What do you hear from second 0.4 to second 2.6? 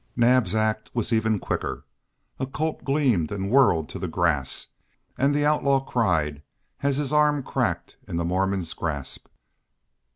act was even quicker. A